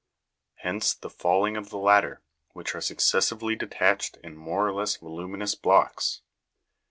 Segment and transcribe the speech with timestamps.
[0.63, 5.53] Hence the falling of the latter, which are successively detached in more or less voluminous
[5.53, 6.21] blocks.